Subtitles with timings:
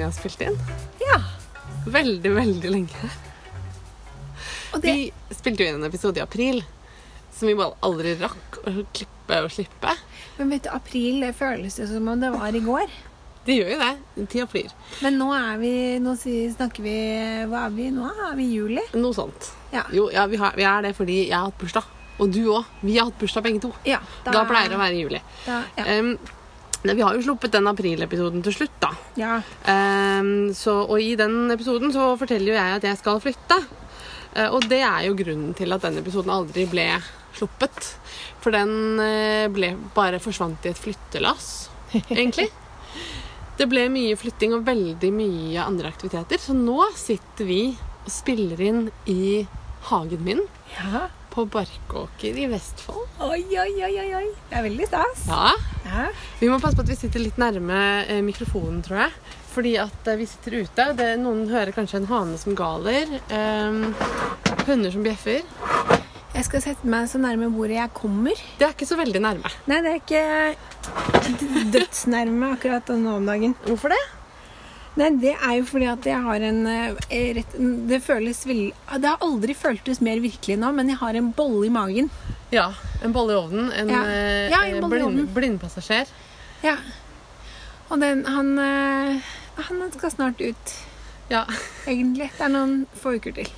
[0.00, 0.56] vi har spilt inn.
[1.04, 1.18] Ja.
[1.92, 3.10] Veldig, veldig lenge.
[4.80, 6.62] Det, Vi spilte jo inn en episode i april
[7.34, 9.92] som vi bare aldri rakk å klippe og slippe.
[10.38, 12.92] men vet du, april det føles jo som om det var i går.
[13.44, 14.26] Det gjør jo det.
[14.32, 14.72] Tida flyr.
[15.00, 15.72] Men nå er vi
[16.04, 16.96] Nå snakker vi
[17.48, 18.04] Hva er vi nå?
[18.28, 18.82] Er vi i juli?
[19.00, 19.48] Noe sånt.
[19.72, 19.86] Ja.
[19.96, 21.88] Jo, ja, vi, har, vi er det fordi jeg har hatt bursdag.
[22.20, 22.68] Og du òg.
[22.84, 23.72] Vi har hatt bursdag begge to.
[23.88, 25.22] ja Da, pleier det å være i juli.
[25.46, 25.86] da, ja.
[25.96, 26.12] Em,
[26.82, 28.90] men vi har jo sluppet den aprilepisoden til slutt, da.
[29.20, 29.36] ja.
[29.68, 33.58] Um, så, og i den episoden så forteller jo jeg at jeg skal flytte.
[34.32, 36.86] Uh, og det er jo grunnen til at den episoden aldri ble
[37.36, 37.92] sluppet.
[38.40, 41.68] For den eh, ble bare forsvant i et flyttelass,
[42.08, 42.48] egentlig.
[43.60, 46.40] Det ble mye flytting og veldig mye andre aktiviteter.
[46.40, 47.62] Så nå sitter vi
[48.00, 49.44] og spiller inn i
[49.90, 50.40] hagen min
[50.72, 51.08] ja.
[51.30, 53.06] På Barkåker i Vestfold.
[53.22, 54.26] Oi, oi, oi, oi, oi.
[54.50, 55.26] Det er veldig stas.
[55.30, 55.52] Ja,
[55.86, 56.06] Ja.
[56.40, 59.14] Vi må passe på at vi sitter litt nærme eh, mikrofonen, tror jeg.
[59.50, 60.86] Fordi at eh, vi sitter ute.
[60.98, 63.16] Det, noen hører kanskje en hane som galer.
[63.30, 63.80] eh,
[64.68, 65.42] hunder som bjeffer.
[66.30, 68.38] Jeg skal sette meg så nærme bordet jeg kommer.
[68.60, 69.50] Det er ikke så veldig nærme.
[69.66, 73.54] Nei, det er ikke dødsnærme akkurat nå om dagen.
[73.66, 73.98] Hvorfor det?
[74.98, 76.94] Nei, det er jo fordi at jeg har en eh,
[77.36, 77.52] rett,
[77.88, 81.66] Det føles veldig Det har aldri føltes mer virkelig nå, men jeg har en bolle
[81.68, 82.10] i magen.
[82.50, 82.72] Ja.
[83.04, 83.70] En bolle i ovnen.
[83.72, 84.02] En, Ja.
[84.02, 86.10] eh, Ja, en bolle blind, blindpassasjer.
[86.66, 86.76] Ja.
[87.90, 89.20] Og den Han eh,
[89.70, 90.74] Han skal snart ut,
[91.30, 91.44] Ja.
[91.86, 92.30] egentlig.
[92.36, 93.48] Det er noen få uker til.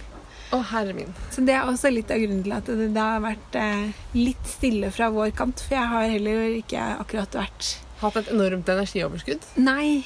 [0.52, 1.14] Å, herre min.
[1.32, 4.44] Så det er også litt av grunnen til at det, det har vært eh, litt
[4.44, 5.62] stille fra vår kant.
[5.64, 9.40] For jeg har heller ikke akkurat vært Hatt et enormt energioverskudd.
[9.62, 10.02] Nei.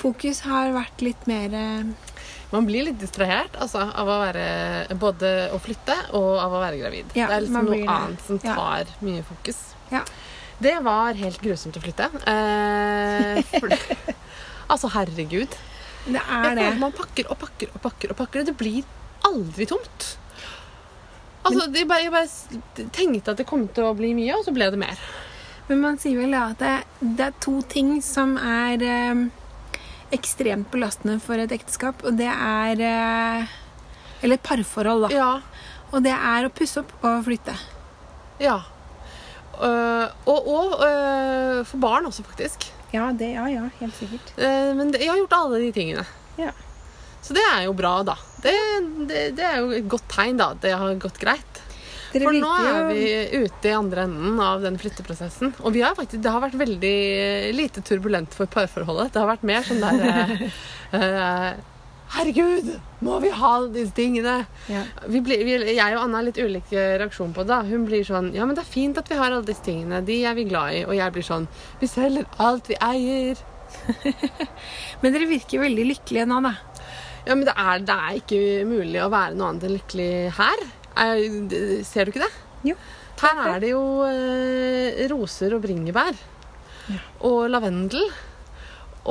[0.00, 1.90] Fokus har vært litt mer eh,
[2.54, 6.80] Man blir litt distrahert altså, av å være både å flytte og av å være
[6.80, 7.12] gravid.
[7.14, 8.54] Ja, det er liksom noe annet som Ja.
[8.56, 9.60] tar mye fokus.
[9.92, 10.00] Ja.
[10.60, 12.08] Det var helt grusomt å flytte.
[12.28, 13.70] Eh, for,
[14.72, 15.54] altså, herregud.
[16.10, 16.66] Det er det.
[16.80, 18.10] Man pakker og pakker og pakker.
[18.12, 18.82] og pakker og Det blir
[19.28, 20.10] aldri tomt.
[21.44, 24.52] Altså, jeg, bare, jeg bare tenkte at det kom til å bli mye, og så
[24.52, 24.98] ble det mer.
[25.70, 29.22] Men man sier vel at det, det er to ting som er eh,
[30.14, 33.56] ekstremt belastende for et ekteskap, og det er eh,
[34.20, 35.10] Eller et parforhold, da.
[35.14, 35.30] Ja.
[35.90, 37.56] Og det er å pusse opp og flytte.
[38.42, 38.60] ja.
[39.60, 42.64] Uh, og og uh, for barn også, faktisk.
[42.94, 44.30] Ja, det, ja, ja, helt sikkert.
[44.38, 46.04] Uh, men det, jeg har gjort alle de tingene.
[46.40, 46.54] Ja.
[47.20, 48.16] Så det er jo bra, da.
[48.40, 48.54] Det,
[49.10, 50.54] det, det er jo et godt tegn, da.
[50.54, 51.49] at Det har gått greit.
[52.10, 53.02] For nå er vi
[53.44, 55.52] ute i andre enden av den flytteprosessen.
[55.62, 56.94] Og vi har faktisk, det har vært veldig
[57.54, 59.12] lite turbulent for parforholdet.
[59.14, 60.48] Det har vært mer sånn der eh,
[60.98, 61.50] eh,
[62.10, 62.72] Herregud,
[63.06, 64.40] må vi ha disse tingene?
[64.66, 64.82] ja.
[65.06, 67.60] Vi blir, vi, jeg og Anna har litt ulik eh, reaksjon på det.
[67.70, 70.02] Hun blir sånn Ja, men det er fint at vi har alle disse tingene.
[70.02, 70.82] De er vi glad i.
[70.88, 71.46] Og jeg blir sånn
[71.78, 73.38] Vi selger alt vi eier.
[75.00, 76.56] Men dere virker veldig lykkelige nå, da.
[77.28, 80.62] Ja, men det er, det er ikke mulig å være noe annet enn lykkelig her.
[80.96, 82.32] Er, ser du ikke det?
[82.72, 82.76] Jo.
[83.20, 86.16] Her er det jo eh, roser og bringebær.
[86.90, 87.00] Ja.
[87.28, 88.08] Og lavendel.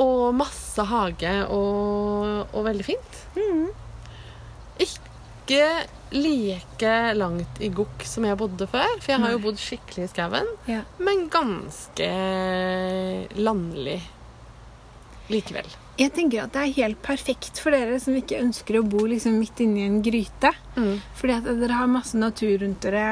[0.00, 3.22] Og masse hage og, og veldig fint.
[3.36, 3.70] Mm.
[4.80, 5.64] Ikke
[6.14, 10.10] like langt i gokk som jeg bodde før, for jeg har jo bodd skikkelig i
[10.10, 10.48] skauen.
[10.70, 10.82] Ja.
[11.02, 12.10] Men ganske
[13.38, 14.00] landlig
[15.30, 15.70] likevel.
[16.00, 19.34] Jeg tenker at det er helt perfekt for dere som ikke ønsker å bo liksom
[19.36, 20.52] midt inni en gryte.
[20.78, 20.94] Mm.
[21.18, 23.02] Fordi at dere har masse natur rundt dere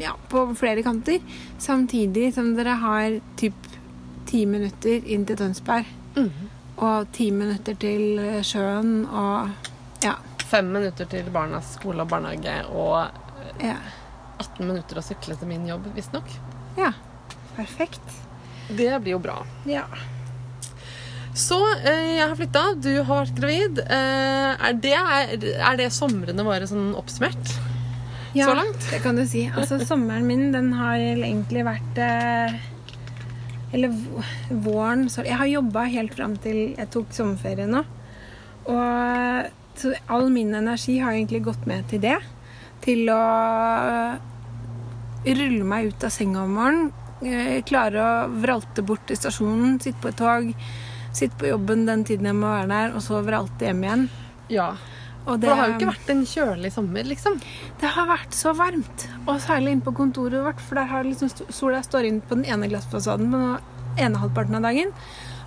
[0.00, 1.20] ja, på flere kanter.
[1.60, 3.68] Samtidig som dere har typ
[4.30, 5.88] ti minutter inn til Tønsberg.
[6.16, 6.30] Mm.
[6.82, 9.68] Og ti minutter til eh, sjøen og
[10.02, 10.16] ja.
[10.48, 13.20] Fem minutter til barnas skole og barnehage og
[13.62, 13.76] Ja.
[14.40, 16.32] 18 minutter å sykle til min jobb, visstnok.
[16.80, 16.94] ja.
[17.52, 18.14] Perfekt.
[18.72, 19.34] Det blir jo bra.
[19.68, 19.84] Ja.
[21.32, 23.80] Så eh, jeg har flytta, du har vært gravid.
[23.80, 27.54] Eh, er, det, er, det somrene våre sånn oppsummert?
[28.36, 28.84] ja Så langt?
[28.90, 29.46] Det kan du si.
[29.48, 32.60] Altså, sommeren min, den har egentlig vært eh,
[33.72, 33.96] Eller
[34.48, 37.82] våren så Jeg har jobba helt fram til jeg tok sommerferie nå.
[38.68, 39.50] Og
[39.80, 42.18] så all min energi har egentlig gått med til det.
[42.84, 43.22] Til å
[45.24, 46.92] rulle meg ut av senga om morgenen.
[47.64, 50.50] Klare å vralte bort til stasjonen, sitte på et tog.
[51.12, 54.04] Sitte på jobben den tiden jeg må være der, og så alltid hjem igjen.
[54.52, 54.72] Ja.
[55.22, 57.36] Og For det har jo ikke vært en kjølig sommer, liksom.
[57.78, 61.30] Det har vært så varmt, og særlig inne på kontoret vårt, for der har liksom
[61.54, 64.90] sola står inn på den ene glassfasaden på den ene halvparten av dagen,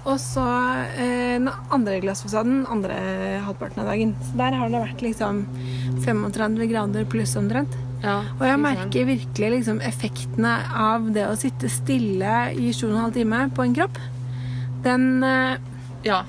[0.06, 0.46] og så
[1.02, 2.96] eh, den andre glassfasaden den andre
[3.48, 4.14] halvparten av dagen.
[4.22, 5.42] Så der har det vært liksom
[6.06, 7.74] 35 grader pluss omtrent.
[8.06, 12.94] Ja, Og jeg merker virkelig liksom effektene av det å sitte stille i sju og
[12.94, 13.98] en halv time på en kropp.
[14.86, 15.58] Den eh,
[16.06, 16.22] Ja,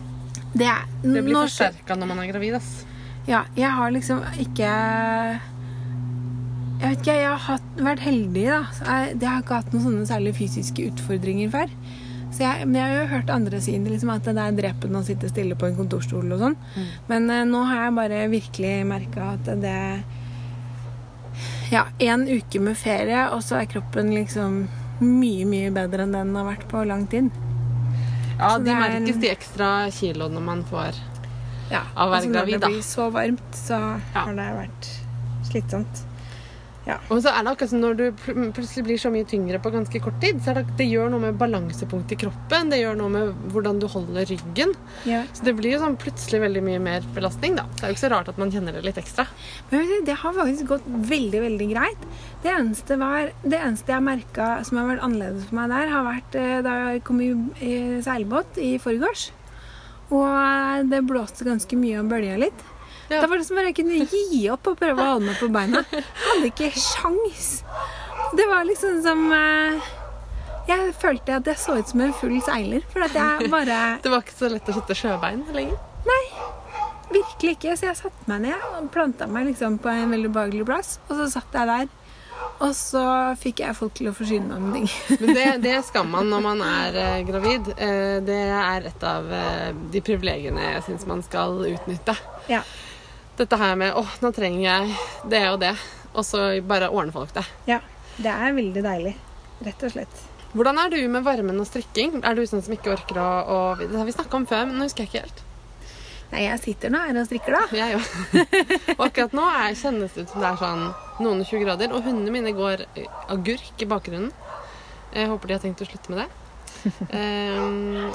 [0.56, 2.70] Det, er, det blir nå- forsterka når man er gravid, ass.
[3.28, 4.70] Ja, jeg har liksom ikke
[6.80, 8.58] Jeg vet ikke, jeg har hatt, vært heldig, da.
[8.86, 11.72] Jeg, jeg har ikke hatt noen sånne særlig fysiske utfordringer før.
[12.36, 15.06] Så jeg, men jeg har jo hørt andre si liksom at det er drepende å
[15.06, 16.56] sitte stille på en kontorstol og sånn.
[17.08, 19.78] Men uh, nå har jeg bare virkelig merka at det
[21.72, 24.66] Ja, én uke med ferie, og så er kroppen liksom
[25.00, 27.32] mye, mye bedre enn den har vært på lang tid.
[28.38, 30.98] Ja, Så de er merkes de ekstra kiloene man får.
[31.70, 33.78] Ja, Av å være altså gravid, Når det blir så varmt, så
[34.14, 34.90] har det vært
[35.50, 36.05] slitsomt.
[37.10, 39.72] Og så er det akkurat som når du pl- plutselig blir så mye tyngre på
[39.74, 42.94] ganske kort tid, så er det, det gjør noe med balansepunktet i kroppen, det gjør
[43.00, 44.74] noe med hvordan du holder ryggen.
[45.08, 45.24] Ja.
[45.34, 47.64] Så det blir jo sånn plutselig veldig mye mer belastning, da.
[47.74, 49.26] Det er jo ikke så rart at man kjenner det litt ekstra.
[49.72, 52.06] Men det har faktisk gått veldig, veldig greit.
[52.46, 56.06] Det eneste, var, det eneste jeg merka som har vært annerledes for meg der, har
[56.06, 57.32] vært eh, da jeg kom i,
[57.66, 57.74] i
[58.06, 59.26] seilbåt i forgårs.
[60.14, 62.64] Og det blåste ganske mye og bølja litt.
[63.10, 63.20] Ja.
[63.22, 65.48] Da var det som bare jeg kunne gi opp og prøve å holde meg på
[65.54, 65.82] beina.
[65.92, 67.50] Jeg hadde ikke sjans.
[68.36, 69.90] Det var liksom som eh,
[70.66, 72.86] Jeg følte at jeg så ut som en full seiler.
[72.92, 75.78] For at jeg bare Det var ikke så lett å sette sjøbein lenger.
[76.06, 76.24] Nei.
[77.12, 77.76] Virkelig ikke.
[77.78, 80.96] Så jeg satte meg ned og planta meg liksom på en veldig behagelig plass.
[81.06, 81.94] Og så satt jeg der.
[82.64, 83.02] Og så
[83.40, 84.90] fikk jeg folk til å forsyne meg med ting.
[85.22, 87.70] Men det, det skal man når man er eh, gravid.
[87.76, 92.16] Eh, det er et av eh, de privilegiene jeg syns man skal utnytte.
[92.50, 92.62] Ja.
[93.36, 94.96] Dette her med 'Å, nå trenger jeg
[95.28, 95.76] det og det',
[96.14, 97.44] og så bare ordner folk det.
[97.66, 97.80] ja.
[98.16, 99.10] Det er veldig deilig.
[99.60, 100.20] Rett og slett.
[100.56, 102.22] Hvordan er du med varmen og strikking?
[102.24, 104.78] Er du sånn som ikke orker å, å Det har vi snakka om før, men
[104.78, 105.42] nå husker jeg ikke helt.
[106.32, 107.76] Nei, jeg sitter nå her og strikker, da.
[107.76, 108.06] Jeg òg.
[108.96, 110.86] og akkurat nå er, kjennes det ut som det er sånn
[111.20, 111.92] noen og 20 grader.
[111.92, 112.86] Og hundene mine går
[113.28, 114.32] agurk i bakgrunnen.
[115.12, 116.28] Jeg håper de har tenkt å slutte med det.
[117.20, 118.08] Ehm,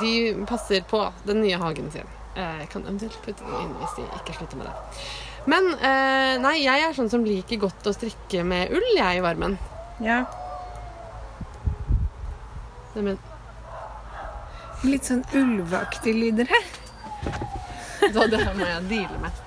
[0.00, 0.14] de
[0.46, 2.08] passer på den nye hagen sin.
[2.36, 4.74] Eh, Jeg kan eventuelt putte den inn hvis de ikke slutter med det.
[5.50, 9.24] Men eh, nei, jeg er sånn som liker godt å strikke med ull, jeg, i
[9.24, 9.56] varmen.
[10.04, 10.22] Ja.
[12.94, 13.18] Neimen
[14.84, 16.68] Litt sånn ulveaktig lyder her.
[18.14, 19.42] så det her må jeg deale med.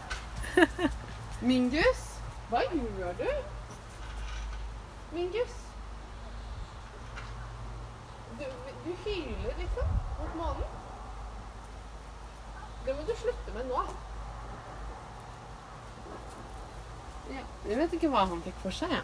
[1.43, 2.03] Mingus,
[2.51, 3.29] hva gjør du?
[5.15, 5.55] Mingus?
[8.37, 8.45] Du,
[8.85, 9.92] du hyler liksom.
[12.85, 13.83] Det må du slutte med nå.
[17.33, 18.95] Ja, jeg vet ikke hva han fikk for seg.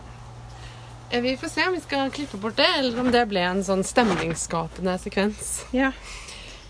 [1.10, 3.64] Eh, Vi får se om vi skal klippe bort det, eller om det ble en
[3.66, 5.54] sånn stemningsskapende sekvens.
[5.76, 5.92] Ja.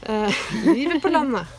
[0.06, 1.50] Eh, livet på landet.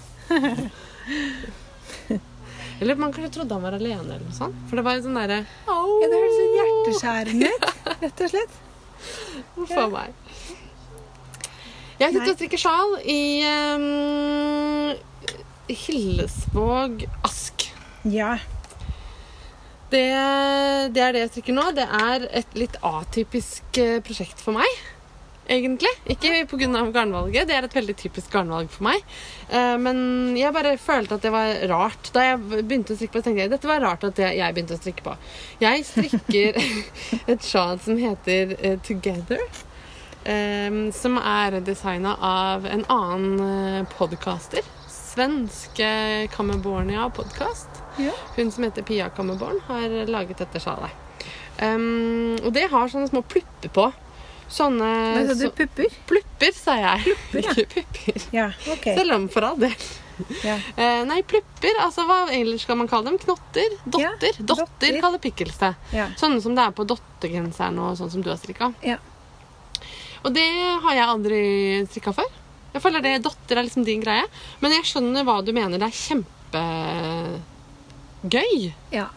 [2.81, 4.57] Eller man kanskje trodde han var alene, eller noe sånt.
[4.71, 7.67] For det var en sånn derre ja det høres litt hjerteskjærende ut,
[8.01, 8.55] rett og slett.
[9.59, 10.15] Huff a meg.
[12.01, 12.31] Jeg sitter Nei.
[12.33, 13.19] og strikker sjal i
[13.77, 13.83] um,
[15.75, 17.69] Hillesvåg Ask.
[18.05, 18.37] Ja.
[19.91, 20.07] Det,
[20.95, 21.67] det er det jeg strikker nå.
[21.75, 24.81] Det er et litt atypisk eh, prosjekt for meg.
[25.51, 25.91] Egentlig.
[26.15, 26.69] Ikke pga.
[26.95, 27.49] garnvalget.
[27.51, 29.03] Det er et veldig typisk garnvalg for meg.
[29.51, 32.13] Eh, Men jeg bare følte at det var rart.
[32.15, 34.83] Da jeg begynte å strikke på, tenkte jeg dette var rart at jeg begynte å
[34.83, 35.17] strikke på.
[35.65, 36.61] Jeg strikker
[37.35, 39.43] et sjal som heter eh, Together.
[40.93, 44.61] Som er designa av en annen podkaster.
[45.15, 47.69] Svenske Kammerbornia podkast.
[47.97, 48.13] Ja.
[48.37, 50.93] Hun som heter Pia Kammerborn, har laget dette sjalet.
[51.59, 53.89] Um, og det har sånne små plupper på.
[54.51, 54.87] Sånne
[55.17, 55.43] Hva sa du?
[55.49, 55.97] så, Pupper?
[56.07, 57.03] Plupper, sa jeg.
[57.09, 57.57] Plupper, ja.
[57.57, 58.29] Ikke pupper.
[58.37, 58.95] Ja, okay.
[59.01, 59.75] Selv om for all del.
[60.47, 60.57] Ja.
[60.77, 63.19] Eh, nei, plupper, altså hva ellers skal man kalle dem?
[63.25, 63.79] Knotter?
[63.87, 64.39] Dotter?
[64.39, 65.01] Dotter, dotter.
[65.03, 65.73] kaller pickles det.
[66.23, 68.71] Sånne som det er på dottergenseren og sånn som du har strikka.
[68.87, 69.01] Ja.
[70.23, 70.47] Og det
[70.85, 71.43] har jeg aldri
[71.89, 72.37] strikka før.
[72.75, 74.27] Jeg føler det dotter er liksom din greie.
[74.63, 75.77] Men jeg skjønner hva du mener.
[75.81, 76.03] Det er
[78.21, 78.55] kjempegøy.
[78.95, 79.09] Ja.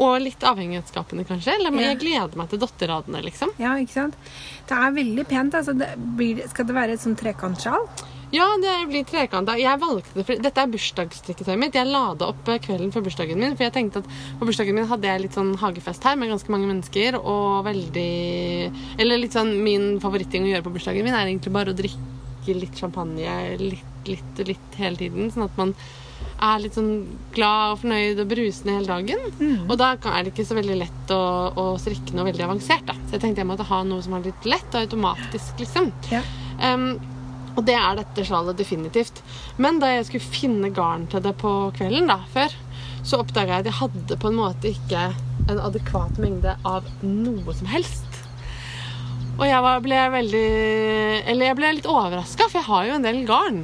[0.00, 1.56] Og litt avhengighetsskapende, kanskje.
[1.58, 3.50] Eller men jeg gleder meg til dotterradene, liksom.
[3.60, 4.16] ja, ikke sant?
[4.68, 5.54] Det er veldig pent.
[5.58, 7.84] Altså, det blir, skal det være et sånn trekantsjal?
[8.30, 9.56] Ja, det blir trekanta.
[9.58, 11.74] Jeg valgte det, for Dette er bursdagsstrikketøyet mitt.
[11.74, 13.56] Jeg la det opp eh, kvelden før bursdagen min.
[13.58, 16.54] For jeg tenkte at på bursdagen min hadde jeg litt sånn hagefest her med ganske
[16.54, 17.18] mange mennesker.
[17.18, 18.12] Og veldig
[19.02, 22.19] Eller litt sånn min favoritting å gjøre på bursdagen min er egentlig bare å drikke
[22.56, 25.30] litt champagne litt, litt, og litt hele tiden.
[25.32, 25.74] Sånn at man
[26.40, 26.92] er litt sånn
[27.34, 29.62] glad og fornøyd og brusende hele dagen.
[29.68, 32.86] Og da er det ikke så veldig lett å, å strikke noe veldig avansert.
[32.88, 35.90] da Så jeg tenkte jeg måtte ha noe som er litt lett og automatisk, liksom.
[36.12, 36.22] Ja.
[36.60, 36.94] Um,
[37.58, 39.22] og det er dette sjalet definitivt.
[39.60, 42.54] Men da jeg skulle finne garn til det på kvelden da, før,
[43.02, 45.10] så oppdaga jeg at jeg hadde på en måte ikke
[45.50, 48.09] en adekvat mengde av noe som helst.
[49.40, 50.46] Og jeg var, ble veldig
[51.32, 53.62] Eller jeg ble litt overraska, for jeg har jo en del garn.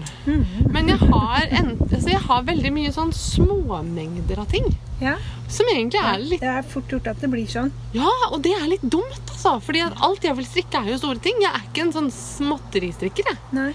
[0.73, 4.71] Men jeg har, en, altså jeg har veldig mye sånn småmengder av ting.
[5.03, 5.19] Ja.
[5.53, 7.69] Som egentlig er litt Det er fort gjort at det blir sånn.
[7.93, 9.59] Ja, og det er litt dumt, altså.
[9.67, 11.43] Fordi alt jeg vil strikke, er jo store ting.
[11.45, 13.41] Jeg er ikke en sånn småtteristrikker, jeg.
[13.57, 13.71] Nei.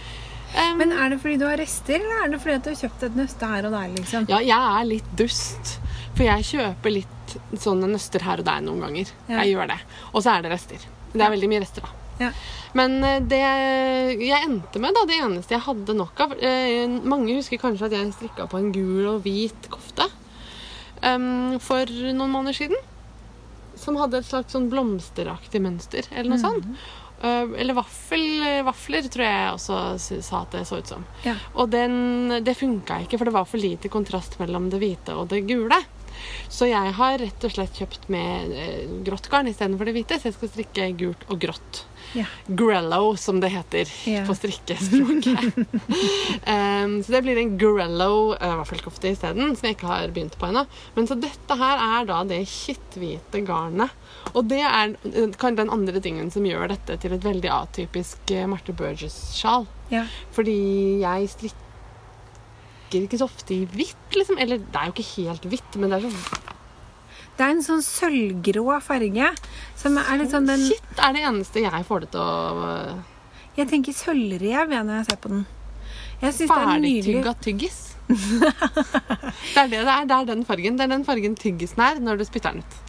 [0.51, 3.05] Um, Men er det fordi du har rester, eller er det fordi du har kjøpt
[3.07, 3.91] et nøste her og der?
[3.95, 4.25] liksom?
[4.27, 5.77] ja, jeg er litt dust.
[6.17, 9.13] For jeg kjøper litt sånne nøster her og der noen ganger.
[9.29, 9.45] Ja.
[9.45, 9.79] Jeg gjør det.
[10.11, 10.89] Og så er det rester.
[11.11, 11.97] Det er veldig mye rester, da.
[12.21, 12.29] Ja.
[12.77, 17.35] Men eh, det jeg endte med, da, det eneste jeg hadde nok av eh, Mange
[17.35, 20.07] husker kanskje at jeg strikka på en gul og hvit kofte
[21.01, 22.89] um, for noen måneder siden.
[23.81, 26.67] Som hadde et slags sånn blomsteraktig mønster, eller noe sånt.
[27.21, 28.23] Uh, eller vaffel,
[28.65, 31.05] vafler, tror jeg også sa at det så ut som.
[31.25, 31.35] Ja.
[31.55, 35.31] Og den, det funka ikke, for det var for lite kontrast mellom det hvite og
[35.33, 35.81] det gule.
[36.51, 40.17] Så jeg har rett og slett kjøpt med eh, grått garn istedenfor det hvite.
[40.19, 41.85] Så jeg skal strikke gult og grått.
[42.11, 42.25] Ja.
[42.59, 44.25] Grello, som det heter Ja.
[44.27, 45.55] på strikkespråket.
[46.51, 50.49] um, så det blir en grello uh, vaffelkofte isteden, som jeg ikke har begynt på
[50.49, 50.65] ennå.
[50.97, 53.95] Men så dette her er da det kitthvite garnet.
[54.35, 58.35] Og det er eh, kan den andre tingen som gjør dette til et veldig atypisk
[58.35, 59.69] eh, Marte Burgess-sjal.
[59.93, 60.03] Ja.
[60.35, 60.59] Fordi
[61.05, 64.35] jeg strikker ikke så ofte i hvitt, liksom.
[64.41, 66.40] Eller det er jo ikke helt hvitt, men det er så
[67.37, 69.31] Det er en sånn sølvgrå farge.
[69.79, 72.91] Som er litt sånn den Shit er det eneste jeg får det til å uh,
[73.57, 75.47] Jeg tenker sølvrev jeg, når jeg ser på den.
[76.21, 77.01] Jeg syns det er nydelig.
[77.01, 77.79] Ferdigtygga tyggis.
[78.11, 80.05] det er det det er.
[80.05, 80.77] Det er den fargen.
[80.77, 82.79] Det er den fargen tyggisen er når du spytter den ut.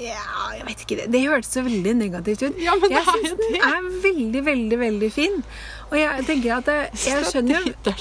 [0.00, 0.24] Ja,
[0.56, 1.10] jeg vet ikke det.
[1.12, 2.60] Det hørtes så veldig negativt ut.
[2.62, 5.40] Ja, men jeg syns den er veldig, veldig, veldig fin.
[5.90, 7.96] Og jeg tenker at jeg skjønner jo.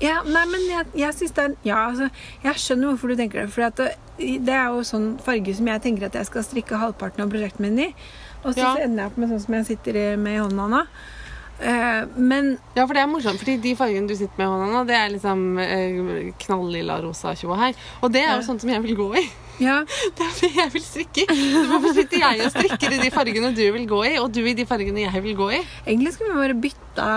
[0.00, 2.10] Ja, Nei, men jeg, jeg synes det er Ja, altså,
[2.44, 3.50] jeg skjønner hvorfor du tenker det.
[3.52, 6.78] For at det, det er jo sånn farge som jeg tenker at jeg skal strikke
[6.80, 7.94] halvparten av prosjektet mitt i.
[8.44, 8.74] Og så Ja.
[8.84, 10.84] ender jeg opp med sånn som jeg sitter med i hånda nå.
[11.60, 14.68] Uh, men Ja, for det er morsomt, fordi de fargene du sitter med i hånda
[14.72, 17.74] nå, det er liksom uh, knallilla rosa tjoa her.
[18.00, 18.46] Og det er jo Ja.
[18.46, 19.26] sånt som jeg vil gå i.
[19.60, 19.82] ja,
[20.16, 21.36] Det er det jeg vil strikke i.
[21.52, 24.40] Så Hvorfor sitter jeg og strikker i de fargene du vil gå i, og du
[24.46, 25.60] i de fargene jeg vil gå i?
[25.86, 27.10] egentlig skulle vi bare bytta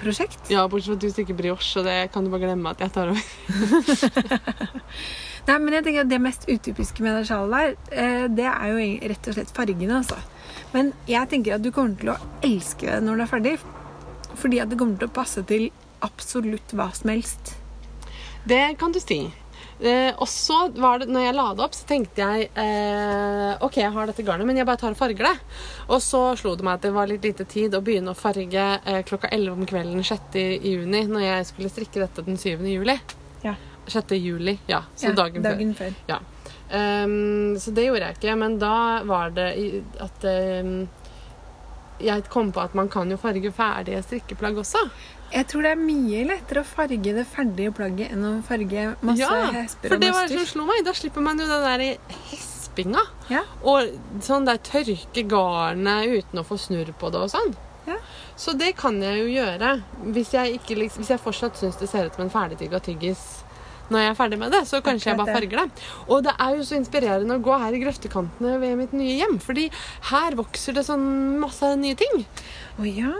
[0.00, 0.50] prosjekt.
[0.52, 2.94] Ja, bortsett fra at du stikker brioche, og det kan du bare glemme at jeg
[2.94, 3.22] tar over.
[5.48, 8.66] Nei, men jeg tenker at Det mest utypiske med det sjalen der, eh, det er
[8.68, 10.00] jo rett og slett fargene.
[10.02, 10.18] altså.
[10.74, 13.54] Men jeg tenker at du kommer til å elske det når det er ferdig.
[14.38, 15.70] Fordi at det kommer til å passe til
[16.04, 17.56] absolutt hva som helst.
[18.48, 19.22] Det kan du si.
[19.80, 23.78] Eh, og så var det, når jeg la det opp, så tenkte jeg eh, OK,
[23.78, 25.34] jeg har dette garnet, men jeg bare tar og farger det.
[25.86, 28.66] Og så slo det meg at det var litt lite tid å begynne å farge
[28.82, 30.40] eh, klokka 11 om kvelden 6.
[30.66, 32.66] juni, når jeg skulle strikke dette den 7.
[32.66, 32.98] juli.
[33.46, 33.54] Ja.
[33.86, 34.16] 6.
[34.18, 34.82] juli, ja.
[34.96, 35.54] Så Ja, dagen, før.
[35.54, 35.94] dagen før.
[36.10, 36.18] Ja.
[36.68, 39.46] Um, så det gjorde jeg ikke, men da var det
[40.04, 40.82] at um,
[42.02, 44.82] jeg kom på at man kan jo farge ferdige strikkeplagg også.
[45.32, 49.20] Jeg tror det er mye lettere å farge det ferdige plagget enn å farge masse
[49.20, 50.84] ja, hesper for det var det som slo meg.
[50.86, 51.84] Da slipper man jo den der
[52.30, 53.04] hespinga.
[53.32, 53.42] Ja.
[53.60, 53.92] Og
[54.24, 57.52] sånn der tørke garnet uten å få snurr på det og sånn.
[57.88, 57.98] Ja.
[58.40, 59.74] Så det kan jeg jo gjøre.
[60.14, 63.26] Hvis jeg, ikke, hvis jeg fortsatt syns det ser ut som en ferdigtygga tyggis
[63.88, 65.84] når jeg er ferdig med det, så kanskje jeg bare farger det.
[66.12, 69.38] Og det er jo så inspirerende å gå her i grøftekantene ved mitt nye hjem,
[69.40, 69.68] fordi
[70.10, 71.06] her vokser det sånn
[71.40, 72.26] masse nye ting.
[72.76, 73.14] Å ja.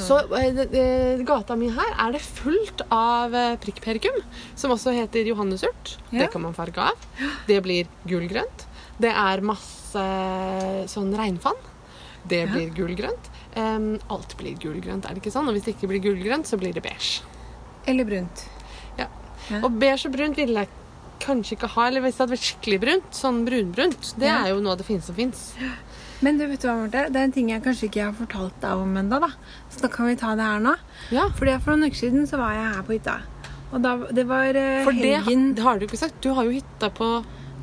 [0.00, 4.16] Så eh, det- gata mi her er det fullt av eh, prikkperikum,
[4.54, 5.96] som også heter johannesurt.
[6.10, 6.20] Ja.
[6.24, 7.06] Det kan man farge av.
[7.46, 8.66] Det blir gulgrønt.
[8.98, 10.04] Det er masse
[10.88, 11.58] sånn regnfann.
[12.26, 12.52] Det Ja.
[12.52, 13.28] blir gulgrønt.
[13.56, 15.48] Um, alt blir gulgrønt, er det ikke sånn?
[15.48, 17.22] Og hvis det ikke blir gulgrønt, så blir det beige.
[17.86, 18.42] Eller brunt.
[18.98, 19.06] Ja.
[19.50, 19.60] Ja.
[19.62, 20.68] Og beige og brunt ville jeg
[21.20, 21.86] kanskje ikke ha.
[21.88, 24.86] Eller hvis det hadde vært skikkelig brunt, sånn brunbrunt, det er jo noe av det
[24.86, 25.54] fineste som fins.
[26.24, 27.02] Men du vet du hva, Marte?
[27.12, 29.18] Det er en ting jeg kanskje ikke har fortalt deg om ennå.
[29.70, 30.74] Så da kan vi ta det her nå.
[31.12, 31.26] Ja.
[31.36, 33.18] Fordi For noen uker siden så var jeg her på hytta.
[33.72, 36.20] Og da, det var eh, For det, helgen det har du ikke sagt.
[36.24, 37.10] Du har jo hytta på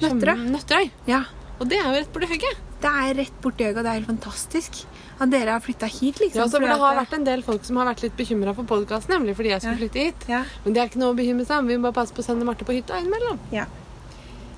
[0.04, 0.44] Nøtterøy.
[0.52, 0.90] Nøtterøy.
[1.08, 1.24] Ja.
[1.60, 2.62] Og det er jo rett borti hugget.
[2.84, 4.82] Det er rett borti øyet, og det er helt fantastisk.
[5.22, 6.42] At dere har flytta hit, liksom.
[6.42, 8.68] Ja, så for Det har vært en del folk som har vært litt bekymra for
[8.68, 9.82] podkasten, nemlig fordi jeg skulle Ja.
[9.84, 10.26] flytte hit.
[10.28, 11.68] Ja, Men det er ikke noe å bekymre seg om.
[11.72, 13.40] Vi må bare passe på å sende Marte på hytta innimellom.
[13.54, 13.66] ja.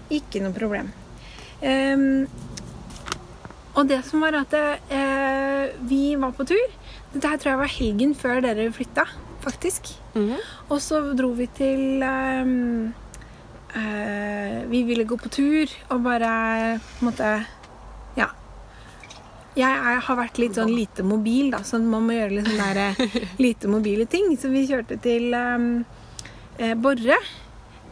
[0.10, 0.92] Ikke noe problem.
[1.62, 2.28] Ehm,
[3.76, 6.76] og det som var at eh, vi var på tur.
[7.14, 9.04] Dette her tror jeg var helgen før dere flytta,
[9.44, 9.92] faktisk.
[10.16, 10.38] Mhm.
[10.72, 12.94] Og så dro vi til ehm,
[13.76, 17.32] eh, Vi ville gå på tur og bare på en måte
[18.16, 18.30] Ja.
[19.56, 22.72] Jeg er, har vært litt sånn lite mobil, da, så man må gjøre litt sånne
[22.76, 24.32] der, eh, lite mobile ting.
[24.40, 25.86] Så vi kjørte til ehm,
[26.60, 27.20] eh, Borre.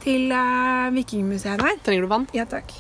[0.04, 1.78] Til eh, Vikingmuseet der.
[1.84, 2.28] Trenger du vann?
[2.36, 2.72] Ja takk.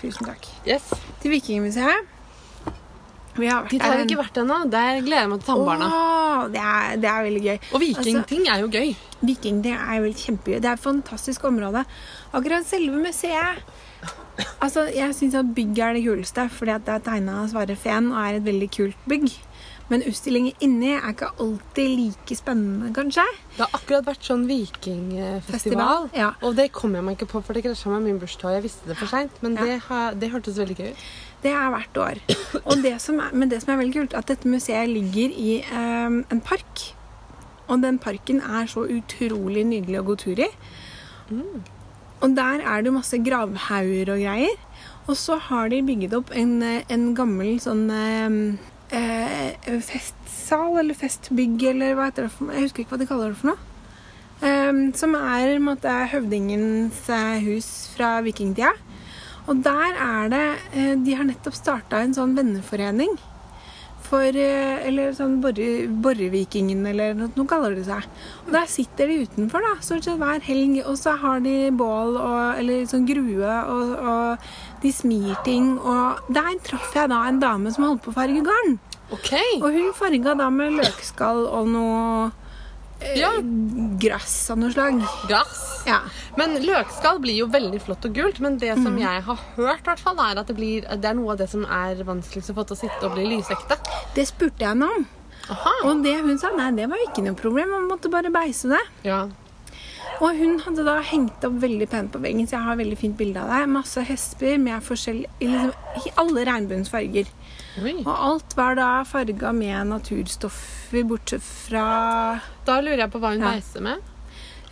[0.00, 0.48] Tusen takk.
[0.66, 0.88] Yes.
[1.20, 2.16] Til Vikingmuseet.
[3.38, 4.56] Vi har vært Dit har vi ikke vært ennå.
[4.72, 5.88] Der gleder jeg meg til tannbarna.
[5.90, 7.58] Åh, det, er, det er veldig gøy.
[7.76, 8.90] Og vikingting er jo gøy.
[9.20, 10.58] Vikingting er jo kjempegøy.
[10.58, 11.84] Det er et fantastisk område.
[12.32, 13.62] Akkurat selve museet
[14.64, 17.76] Altså, Jeg syns at bygget er det kuleste, fordi at det er tegna av Sverre
[17.76, 19.26] Fehn og er et veldig kult bygg.
[19.90, 23.24] Men utstillinger inni er ikke alltid like spennende, kanskje.
[23.56, 26.06] Det har akkurat vært sånn vikingfestival.
[26.14, 26.28] Ja.
[26.46, 28.52] Og det kom jeg meg ikke på, for det krasja med min bursdag.
[28.52, 29.64] og Jeg visste det for seint, men Ja.
[29.66, 31.02] det, har, det hørtes veldig gøy ut.
[31.42, 32.22] Det er hvert år.
[32.64, 35.34] Og det som er, men det som er veldig kult, er at dette museet ligger
[35.34, 36.94] i um, en park.
[37.66, 40.48] Og den parken er så utrolig nydelig å gå tur i.
[42.20, 44.56] Og der er det masse gravhauger og greier.
[45.08, 47.86] Og så har de bygget opp en, eh, en gammel sånn
[48.96, 52.56] eh, festsal eller festbygg eller hva heter det for noe?
[52.56, 53.66] Jeg husker ikke hva de kaller det for noe.
[54.40, 58.72] Um, som er måte, høvdingens eh, hus fra vikingtida.
[59.50, 63.18] Og der er det eh, De har nettopp starta en sånn venneforening.
[64.10, 68.06] For eh, Eller sånn borre, Borrevikingen, eller noe, kaller de seg.
[68.46, 72.18] Og der sitter de utenfor da, stort sett hver helg, og så har de bål
[72.18, 75.76] og Eller sånn grue, og, og de smir ting.
[75.78, 78.78] Og der traff jeg da en dame som holdt på å farge garn.
[79.10, 79.58] Okay.
[79.58, 82.30] Og hun farga da med løkskall og noe
[83.16, 83.30] Ja.
[84.00, 85.00] gress av noe slag.
[85.28, 85.62] Gress.
[85.88, 86.00] Ja.
[86.36, 90.02] Men løkskall blir jo veldig flott og gult, men det som jeg har hørt, hvert
[90.02, 92.66] fall, er at det, blir, det er noe av det som er vanskeligst å få
[92.68, 93.78] til å sitte og bli lysekte.
[94.16, 95.06] Det spurte jeg henne om.
[95.50, 95.72] Aha.
[95.88, 97.72] Og det hun sa, nei, det var ikke noe problem.
[97.72, 98.82] Man måtte bare beise det.
[99.08, 99.24] Ja.
[100.20, 103.16] Og hun hadde da hengt opp veldig pent på veggen, så jeg har veldig fint
[103.16, 103.60] bilde av det.
[103.72, 105.72] Masse hesper med forskjell, i liksom,
[106.04, 107.30] i alle regnbuens farger.
[108.04, 111.84] Og alt var da farga med naturstoffer, bortsett fra
[112.66, 113.52] Da lurer jeg på hva hun Ja.
[113.56, 114.02] beiser med.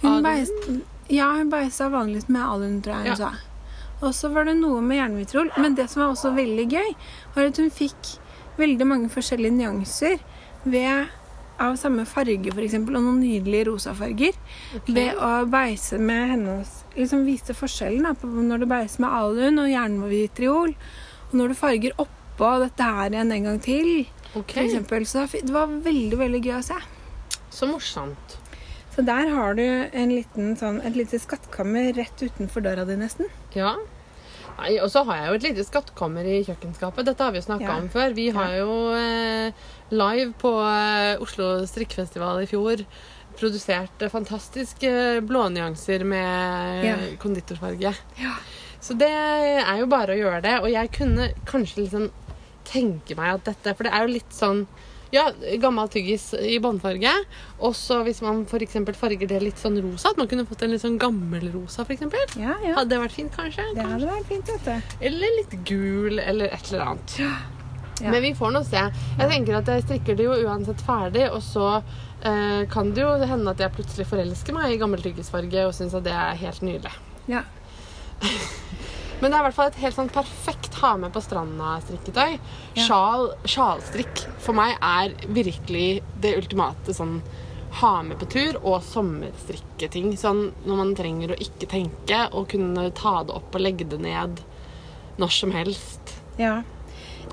[0.03, 0.51] Hun beis,
[1.09, 3.15] ja, hun beisa vanligvis med alun, tror jeg hun Ja.
[3.17, 3.33] sa.
[4.03, 5.51] Og så var det noe med jernvitrol.
[5.57, 6.95] Men det som var også veldig gøy,
[7.35, 8.19] var at hun fikk
[8.59, 10.19] veldig mange forskjellige nyanser
[10.67, 11.09] ved,
[11.63, 14.37] av samme farge, f.eks., og noen nydelige rosafarger.
[14.81, 14.95] Okay.
[14.97, 19.61] Ved å beise med hennes Liksom vise forskjellen da, på når du beiser med alun
[19.63, 20.73] og jernvitriol,
[21.29, 23.91] og når du farger oppå dette her igjen en gang til,
[24.33, 24.57] okay.
[24.57, 25.07] for eksempel.
[25.07, 26.81] Så det var veldig, veldig gøy å se.
[27.55, 28.35] Så morsomt.
[28.97, 33.31] Så der har du en liten, sånn, et lite skattkammer rett utenfor døra di, nesten.
[33.55, 33.77] Ja.
[34.59, 37.07] Nei, og så har jeg jo et lite skattkammer i kjøkkenskapet.
[37.07, 37.77] Dette har vi jo snakka Ja.
[37.79, 38.15] om før.
[38.17, 39.53] Vi har jo eh,
[39.95, 42.83] live på eh, Oslo strikkefestival i fjor
[43.39, 44.91] produsert eh, fantastiske
[45.29, 46.97] blånyanser med Ja.
[47.23, 47.95] konditorfarge.
[48.19, 48.35] Ja.
[48.81, 50.57] Så det er jo bare å gjøre det.
[50.63, 52.11] Og jeg kunne kanskje liksom
[52.69, 54.67] tenke meg at dette For det er jo litt sånn
[55.15, 55.29] ja,
[55.63, 57.13] gammel tyggis i båndfarge.
[57.65, 58.79] Og så hvis man f.eks.
[58.99, 62.09] farger det litt sånn rosa, at man kunne fått en litt sånn gammelrosa, f.eks.
[62.39, 62.75] Ja, ja.
[62.79, 63.67] Hadde det vært fint, kanskje?
[63.77, 64.99] Det hadde vært fint, vet du.
[65.11, 67.17] Eller litt gul, eller et eller annet.
[67.23, 67.37] Ja.
[67.99, 68.85] Men vi får nå se.
[69.19, 73.17] Jeg tenker at jeg strikker det jo uansett ferdig, og så eh, kan det jo
[73.27, 76.63] hende at jeg plutselig forelsker meg i gammel tyggisfarge og syns at det er helt
[76.67, 76.95] nydelig.
[77.31, 77.43] Ja.
[79.19, 82.39] Men det er i hvert fall et helt sånn perfekt ha med på stranda-strikketøy.
[82.79, 82.85] Ja.
[82.87, 87.19] Sjal, sjalstrikk for meg er virkelig det ultimate sånn
[87.81, 90.15] ha med på tur og sommerstrikketing.
[90.21, 94.01] Sånn når man trenger å ikke tenke og kunne ta det opp og legge det
[94.07, 94.43] ned
[95.19, 96.19] når som helst.
[96.41, 96.61] ja.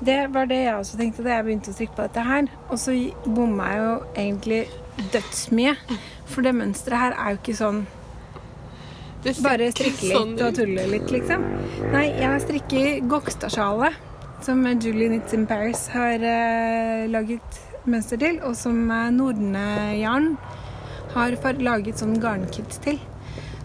[0.04, 2.48] Det var det jeg også tenkte da jeg begynte å strikke på dette her.
[2.68, 2.92] Og så
[3.24, 4.58] bomma jeg jo egentlig
[5.14, 5.72] dødsmye.
[6.28, 7.78] For det mønsteret her er jo ikke sånn
[9.44, 11.46] bare ikke strikke litt sånn og tulle litt, liksom.
[11.92, 14.02] Nei, jeg strikker Gokstad-sjalet,
[14.46, 17.60] som Julie Knits in Paris har uh, laget
[17.90, 20.32] mønster til, og som eh, Nordne-jarn
[21.14, 22.98] har laget sånn garnkit til.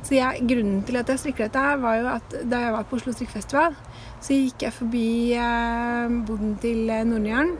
[0.01, 2.87] Så jeg, grunnen til at jeg strikker dette, her var jo at da jeg var
[2.89, 3.75] på Oslo strikkefestival,
[4.21, 7.55] så gikk jeg forbi eh, boden til eh, Nordne-jarn.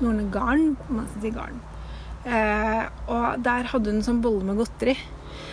[0.00, 1.58] Nordne Garn, om man skal si garn.
[2.24, 4.96] Eh, og der hadde hun en sånn bolle med godteri.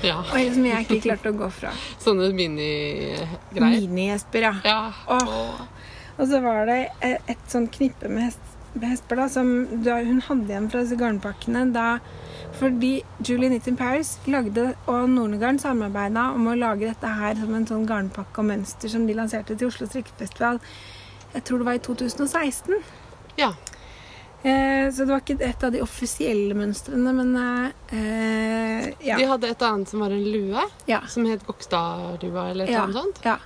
[0.06, 0.20] Ja.
[0.22, 1.72] Og som jeg ikke klarte å gå fra.
[2.06, 3.32] Sånne minigreier.
[3.58, 4.54] Mini-hesper, ja.
[4.68, 4.80] Ja.
[5.14, 5.66] Og,
[6.18, 9.52] Og så var det et, et sånn knippe med, hest, med hesper da, som
[9.86, 11.90] da hun hadde igjen fra disse garnpakkene da
[12.58, 17.54] fordi Julie Knit in Paris lagde, og Nornegarn samarbeida om å lage dette her som
[17.54, 20.58] en sånn garnpakke og mønster som de lanserte til Oslo strikkefestival.
[21.36, 22.80] Jeg tror det var i 2016.
[23.38, 23.52] ja.
[24.44, 27.32] Eh, så det var ikke et av de offisielle mønstrene, men
[27.92, 29.18] eh, ja.
[29.18, 31.02] De hadde et annet som var en lue, Ja.
[31.10, 32.86] som het Gokstadlua eller noe Ja.
[32.94, 33.20] sånt.
[33.26, 33.38] ja.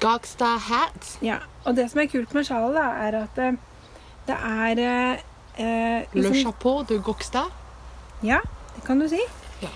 [0.00, 1.18] Gokstad hat.
[1.22, 3.52] Ja, og det som er kult med sjalet, er at det,
[4.26, 4.80] det er
[5.56, 7.50] eh, liksom, Le chapeau de Gokstad.
[8.22, 8.40] Ja,
[8.74, 9.20] det kan du si.
[9.62, 9.68] Ja.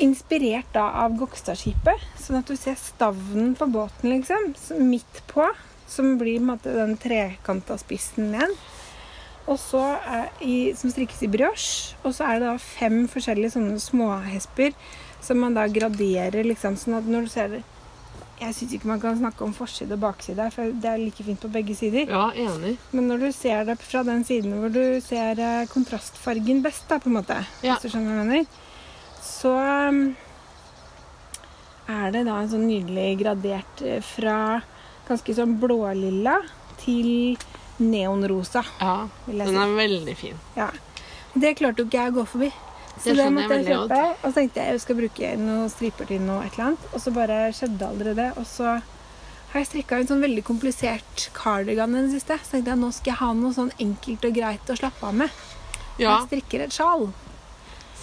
[0.00, 2.00] inspirert da av Gokstadskipet.
[2.20, 4.54] Sånn at du ser stavnen på båten liksom,
[4.88, 5.46] midt på,
[5.88, 8.54] som blir måte, den trekanta spissen igjen.
[9.46, 11.94] Og så er, i, som strikkes i brioche.
[12.04, 14.72] Og så er det da fem forskjellige sånne småhesper
[15.24, 17.62] som man da graderer, liksom, sånn at når du ser det
[18.40, 21.38] Jeg syns ikke man kan snakke om forside og bakside, for det er like fint
[21.40, 22.08] på begge sider.
[22.10, 22.72] Ja, enig.
[22.90, 26.98] Men når du ser det fra den siden hvor du ser eh, kontrastfargen best, da,
[26.98, 27.76] på en måte, Ja.
[27.76, 28.46] hvis du skjønner hva jeg mener,
[29.22, 29.52] så
[29.88, 30.02] um,
[31.94, 34.36] er det da en sånn nydelig gradert eh, fra
[35.08, 36.40] ganske sånn blålilla
[36.82, 37.38] til
[37.80, 40.38] neonrosa, Ja, jeg den er veldig fin.
[40.56, 40.70] Ja.
[41.34, 42.52] Det klarte jo ikke jeg å gå forbi.
[42.94, 44.16] Så Det jeg måtte jeg veldig kjøpe.
[44.22, 46.84] Og så tenkte jeg jeg skal bruke noen striper til noe et eller annet.
[46.94, 48.28] Og så bare skjedde aldri det.
[48.38, 52.38] Og så har jeg strikka en sånn veldig komplisert cardigan i det siste.
[52.38, 55.14] Så tenkte jeg nå skal jeg ha noe sånn enkelt og greit å slappe av
[55.14, 55.30] med.
[55.98, 57.12] Ja, Jeg strikker et sjal.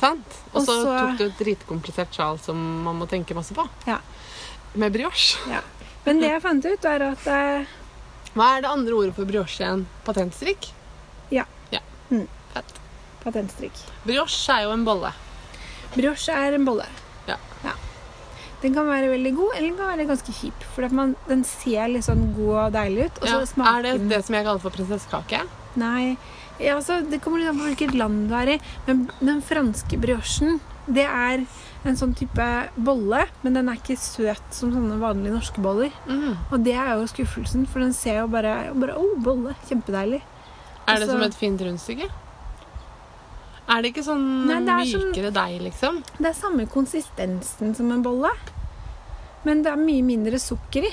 [0.01, 0.37] sant.
[0.53, 3.67] Og så- tok du et dritkomplisert sjal som man må tenke masse på.
[3.87, 3.99] Ja.
[4.75, 5.37] Med brioche.
[5.49, 5.61] Ja.
[6.05, 7.65] Men det jeg fant ut, var at eh,
[8.35, 9.85] Hva er det andre ordet for brioche igjen?
[10.07, 10.69] Patentstrikk?
[11.33, 11.45] Ja.
[11.73, 11.81] ja.
[12.09, 12.27] Mm.
[12.53, 12.77] Fett.
[13.23, 13.85] patentstrikk.
[14.07, 15.11] Brioche er jo en bolle.
[15.95, 16.87] Brioche er en bolle.
[17.27, 17.37] Ja.
[18.61, 20.65] Den kan være veldig god, eller den kan være ganske kjip.
[20.75, 23.21] For man, den ser litt sånn god og deilig ut.
[23.23, 23.71] Og så Ja.
[23.71, 25.41] Er det det som jeg kaller for prinsessekake?
[25.81, 26.17] Nei,
[26.59, 28.59] ja, altså, det kommer litt an på hvilket land du er i.
[28.85, 31.45] Men den franske briochen, det er
[31.83, 32.45] en sånn type
[32.77, 35.91] bolle, men den er ikke søt som sånne vanlige norske boller.
[36.07, 36.35] Mm.
[36.51, 39.55] Og det er jo skuffelsen, for den ser jo bare, bare Å, bolle!
[39.69, 40.21] Kjempedeilig.
[40.87, 42.09] Er det Også, som et fint rundstykke?
[43.71, 46.03] Er det ikke sånn Nei, det mykere som- deig, liksom?
[46.17, 48.29] Det er samme konsistensen som en bolle,
[49.45, 50.91] men det er mye mindre sukker i.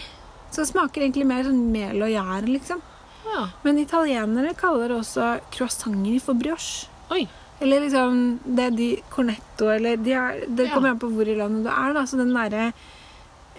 [0.50, 2.80] Så det smaker egentlig mer sånn mel og gjær, liksom.
[3.26, 3.48] Ja.
[3.64, 6.86] Men italienere kaller også croissanter for brioche.
[7.10, 7.26] Oi.
[7.60, 10.74] Eller liksom det er de cornetto eller de er, Det Ja.
[10.74, 11.92] kommer an på hvor i landet du er.
[11.92, 12.72] da, Så den derre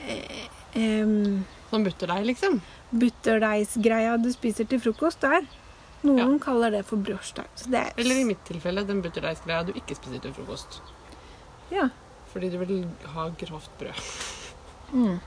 [0.08, 1.06] eh, eh,
[1.70, 2.62] Sånn butterdeig, liksom?
[2.92, 5.44] butterdeigsgreia du spiser til frokost der.
[6.04, 7.36] Noen kaller det for brioche.
[7.36, 7.44] da.
[7.56, 10.80] Så det er, Eller i mitt tilfelle den butterdeigsgreia du ikke spiser til frokost.
[11.72, 11.90] Ja.
[12.34, 14.00] Fordi du vil ha grovt brød.
[14.94, 15.20] Mm.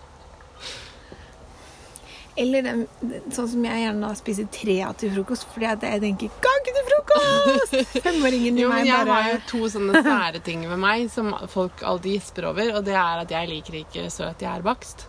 [2.37, 2.87] Eller den,
[3.29, 6.73] sånn som jeg gjerne da spiser tre av til frokost, fordi at jeg tenker 'kake
[6.79, 7.77] til frokost'!
[8.07, 11.35] Femåringen i Jo, men bare jeg har jo to sånne sære ting ved meg som
[11.53, 15.09] folk alltid gisper over, og det er at jeg liker ikke søt gjærbakst,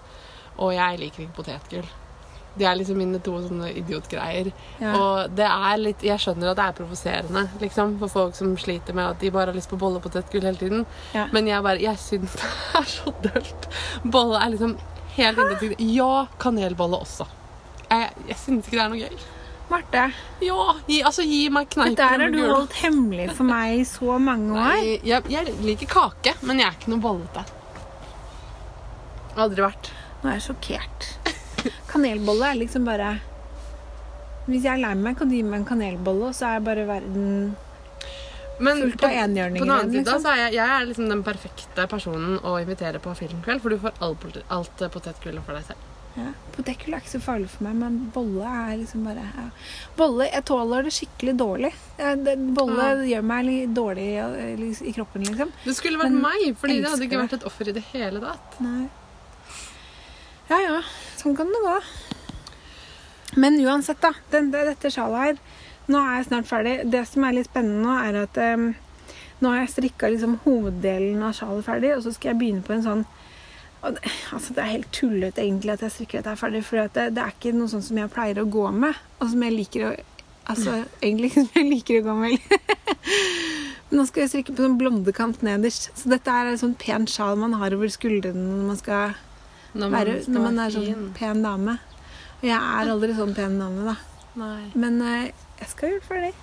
[0.58, 1.88] og jeg liker ikke potetgull.
[2.56, 4.52] De er liksom mine to sånne idiotgreier.
[4.80, 4.92] ja.
[4.94, 8.94] Og det er litt Jeg skjønner at det er provoserende liksom, for folk som sliter
[8.94, 10.86] med at de bare har lyst på bolle og potetgull hele tiden.
[11.16, 11.26] Ja.
[11.34, 13.70] Men jeg bare Jeg syns det er så dølt.
[14.06, 14.78] Bolle er liksom
[15.18, 17.28] helt inntil Ja, kanelbolle også.
[17.90, 19.24] Jeg, jeg syns ikke det er noe gøy.
[19.72, 20.02] Marte,
[20.44, 24.18] Ja, gi, altså gi meg kneipen dette har du holdt hemmelig for meg i så
[24.22, 24.74] mange år.
[24.74, 27.46] Nei, jeg, jeg liker kake, men jeg er ikke noe bollete.
[29.40, 29.90] Aldri vært.
[30.22, 31.08] Nå er jeg sjokkert.
[31.90, 33.14] Kanelbolle er liksom bare
[34.46, 36.84] Hvis jeg er lei meg, kan du gi meg en kanelbolle, og så er bare
[36.90, 37.54] verden
[38.60, 40.22] Men på, på den annen side liksom.
[40.22, 43.82] så er jeg, jeg er liksom den perfekte personen å invitere på filmkveld, for du
[43.82, 45.90] får alt, alt eh, potetgullet for deg selv.
[46.14, 46.30] Ja.
[46.54, 49.48] Potetgull er ikke så farlig for meg, men bolle er liksom bare ja.
[49.98, 51.72] Bolle, Jeg tåler det skikkelig dårlig.
[51.98, 52.12] Ja,
[52.60, 55.54] bolle gjør meg litt dårlig i, i kroppen, liksom.
[55.64, 58.22] Det skulle vært Men meg, fordi det hadde ikke vært et offer i det hele
[58.22, 58.60] tatt.
[58.62, 58.86] Nei.
[60.52, 60.78] Ja ja,
[61.18, 61.76] sånn kan det gå.
[63.42, 64.14] Men uansett, da.
[64.30, 65.42] Den, dette sjalet her
[65.92, 66.78] Nå er jeg snart ferdig.
[66.94, 68.70] Det som er litt spennende nå, er at um,
[69.44, 72.78] nå har jeg strikka liksom hoveddelen av sjalet ferdig, og så skal jeg begynne på
[72.78, 73.06] en sånn
[73.84, 77.10] og det, altså det er helt tullete egentlig at jeg strikker dette ferdig, for det,
[77.18, 79.88] det er ikke noe sånt som jeg pleier å gå med, og som jeg liker
[79.90, 79.94] å
[80.44, 82.56] Altså egentlig ikke som jeg liker å gå med.
[83.88, 85.86] Men nå skal jeg strikke på sånn blondekant nederst.
[85.96, 89.14] Så dette er et sånn pent sjal man har over skuldrene når man skal
[89.72, 91.78] Når man, være, når man er sånn pen dame.
[92.42, 93.96] Og jeg er aldri sånn pen dame, da.
[94.40, 94.72] Nei.
[94.76, 96.34] Men eh, jeg skal gjøre ferdig.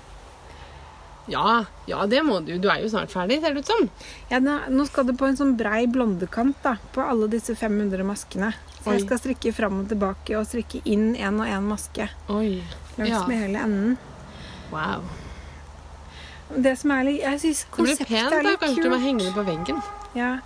[1.31, 2.57] Ja, ja, det må du.
[2.59, 3.85] Du er jo snart ferdig, ser det ut som.
[4.33, 8.53] Ja, nå, skal det på en sånn brei blondekant da, på alle disse 500 maskene.
[8.81, 12.09] Så jeg skal strikke fram og tilbake og strikke inn en og en maske.
[12.33, 12.62] Oi.
[12.96, 13.26] Langs Ja.
[13.29, 13.98] med hele enden.
[14.72, 15.05] Wow.
[16.50, 18.50] Det som er litt Jeg syns Det blir pent, er da.
[18.50, 19.83] litt Kanskje du må henge det på veggen.
[20.18, 20.38] Ja.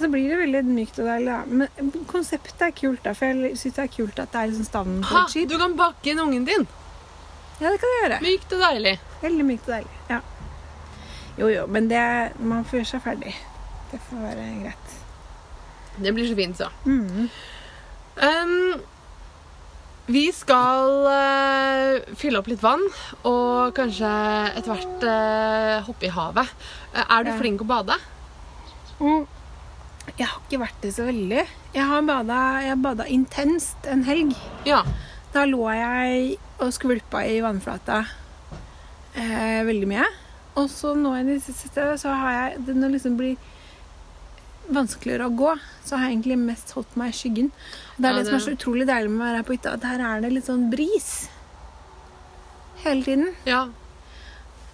[0.00, 1.42] Så blir det veldig mykt og deilig, da.
[1.46, 3.12] Men konseptet er kult, da.
[3.12, 5.48] For jeg syns det er kult at det er liksom stavnen på et skip.
[5.50, 6.64] Du kan bakke inn ungen din.
[7.60, 8.20] Ja, det kan jeg gjøre.
[8.24, 8.94] Mykt og deilig.
[9.22, 9.98] Veldig mykt og deilig.
[10.10, 10.20] Ja.
[11.38, 12.02] Jo, jo, men det
[12.40, 13.34] Man får gjøre seg ferdig.
[13.92, 14.96] Det får være greit.
[16.02, 16.68] Det blir så fint, så.
[16.88, 17.28] Mm.
[18.22, 18.80] Um,
[20.12, 22.82] vi skal uh, fylle opp litt vann
[23.28, 24.08] og kanskje
[24.56, 26.50] etter hvert uh, hoppe i havet.
[26.96, 27.36] Uh, er du Ja.
[27.38, 27.96] flink å bade?
[28.98, 29.26] Mm.
[30.18, 31.44] Jeg har ikke vært det så veldig.
[31.76, 32.02] Jeg har
[32.82, 34.34] bada, intenst en helg.
[34.68, 34.82] Ja.
[35.32, 38.02] Da lå jeg og skvulpa i vannflata
[39.18, 40.06] eh, veldig mye.
[40.60, 43.36] Og så nå i det siste så har jeg det Når det liksom blir
[44.72, 45.52] vanskeligere å gå,
[45.84, 47.48] så har jeg egentlig mest holdt meg i skyggen.
[47.96, 49.72] Det er Ja, det, som er så utrolig deilig med å være her på hytta,
[49.74, 51.08] at her er det litt sånn bris
[52.84, 53.32] hele tiden.
[53.48, 53.68] ja.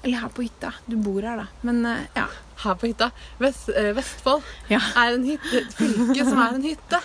[0.04, 0.70] Eller her på hytta.
[0.86, 1.46] Du bor her, da.
[1.66, 2.26] Men eh, ja.
[2.58, 3.06] Her på hytta.
[3.38, 4.80] Vest, eh, Vestfold Ja.
[4.98, 6.98] er en hytte, et fylke som er en hytte.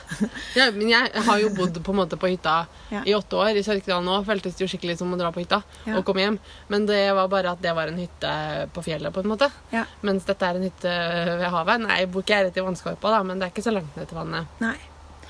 [0.57, 2.55] Ja, men jeg har jo bodd på en måte på hytta
[2.89, 3.03] Ja.
[3.05, 3.53] i åtte år.
[3.55, 5.61] I Sørkedal nå føltes det jo skikkelig som å dra på hytta
[5.93, 6.39] og komme hjem.
[6.73, 8.33] Men det var bare at det var en hytte
[8.73, 9.51] på fjellet, på en måte.
[9.71, 9.85] Ja.
[10.01, 10.89] Mens dette er en hytte
[11.37, 11.81] ved havet.
[11.85, 14.09] Nei, jeg bor ikke rett i vannskorpa, da, men det er ikke så langt ned
[14.09, 14.75] til vannet Nei.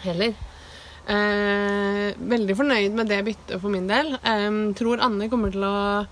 [0.08, 0.34] heller.
[1.04, 4.14] Eh, veldig fornøyd med det byttet for min del.
[4.24, 6.08] Eh, tror Anne kommer til å,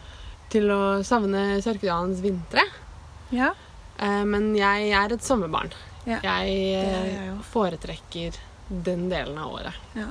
[0.52, 2.65] til å savne Sørkedalens vintre.
[3.32, 3.54] Ja.
[4.01, 5.71] Eh, men jeg er et sommerbarn.
[6.09, 6.19] Ja.
[6.25, 9.87] Jeg eh, jeg foretrekker den delen av året.
[9.97, 10.09] ja.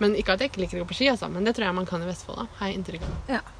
[0.00, 1.76] Men ikke at jeg ikke liker å gå på ski, altså, men det tror jeg
[1.76, 2.40] man kan i Vestfold.
[2.40, 3.50] da, har jeg inntrykk av.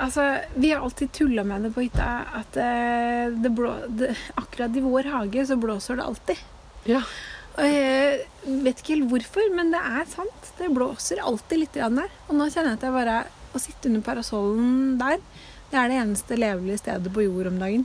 [0.00, 0.24] Altså,
[0.56, 2.06] vi har alltid tulla med det på hytta
[2.38, 6.40] at eh, det blå, det, akkurat i vår hage så blåser det alltid.
[6.88, 7.02] Ja.
[7.60, 10.50] Og jeg vet ikke helt hvorfor, men det er sant.
[10.56, 12.16] Det blåser alltid litt der.
[12.26, 15.16] Og nå kjenner jeg at jeg bare Å sitte under parasollen der,
[15.72, 17.82] det er det eneste levelige stedet på jord om dagen.